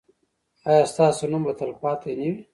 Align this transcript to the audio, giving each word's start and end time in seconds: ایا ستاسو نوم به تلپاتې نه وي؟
ایا 0.69 0.83
ستاسو 0.91 1.23
نوم 1.31 1.41
به 1.45 1.53
تلپاتې 1.59 2.11
نه 2.19 2.25
وي؟ 2.31 2.39